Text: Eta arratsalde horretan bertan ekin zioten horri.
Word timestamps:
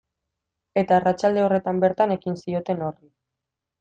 Eta 0.81 0.95
arratsalde 0.97 1.43
horretan 1.49 1.83
bertan 1.85 2.15
ekin 2.17 2.41
zioten 2.47 2.83
horri. 2.87 3.13